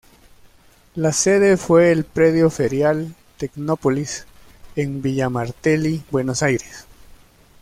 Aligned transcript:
La 0.95 1.13
sede 1.13 1.57
fue 1.57 1.91
el 1.91 2.05
Predio 2.05 2.49
Ferial 2.49 3.13
Tecnópolis, 3.37 4.25
en 4.75 5.03
Villa 5.03 5.29
Martelli, 5.29 6.01
Buenos 6.09 6.41
Aires. 6.41 6.87